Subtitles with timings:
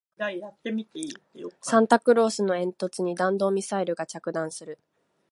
[1.61, 4.79] サンタクロースの煙突に弾道ミサイルが着弾する